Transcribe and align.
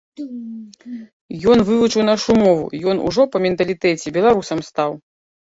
Ён 1.51 1.57
вывучыў 1.67 2.03
нашу 2.07 2.31
мову, 2.43 2.65
ён 2.95 3.03
ужо 3.11 3.27
па 3.37 3.43
менталітэце 3.45 4.17
беларусам 4.19 4.67
стаў. 4.73 4.91